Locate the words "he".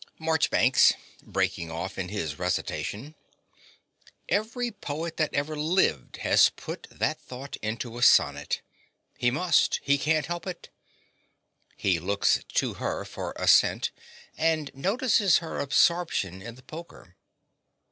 9.19-9.29, 9.83-9.99, 11.77-11.99